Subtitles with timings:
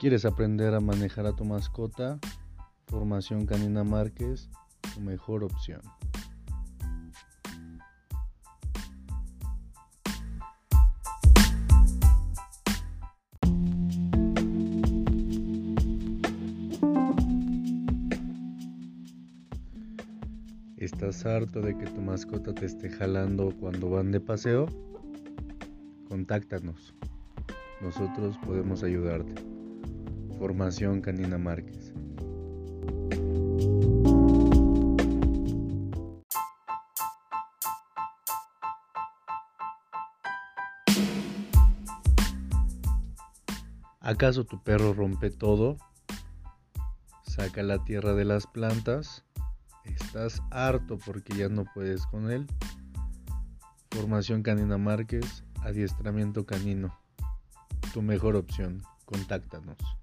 [0.00, 2.18] ¿Quieres aprender a manejar a tu mascota?
[2.86, 4.48] Formación Canina Márquez,
[4.94, 5.82] tu mejor opción.
[20.78, 24.64] ¿Estás harto de que tu mascota te esté jalando cuando van de paseo?
[26.08, 26.94] Contáctanos.
[27.82, 29.49] Nosotros podemos ayudarte.
[30.40, 31.92] Formación Canina Márquez.
[44.00, 45.76] ¿Acaso tu perro rompe todo?
[47.22, 49.26] ¿Saca la tierra de las plantas?
[49.84, 52.46] ¿Estás harto porque ya no puedes con él?
[53.90, 56.98] Formación Canina Márquez, adiestramiento canino.
[57.92, 58.82] Tu mejor opción.
[59.04, 59.99] Contáctanos.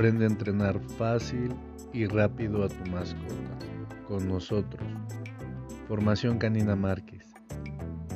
[0.00, 1.54] Aprende a entrenar fácil
[1.92, 3.58] y rápido a tu mascota.
[4.08, 4.88] Con nosotros.
[5.88, 7.26] Formación Canina Márquez.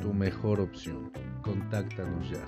[0.01, 1.11] Tu mejor opción.
[1.43, 2.41] Contáctanos ya.